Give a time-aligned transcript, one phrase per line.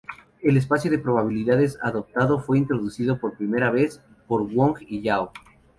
[0.41, 5.31] El espacio de probabilidades adoptado fue introducido por primera vez por Wong y Yao.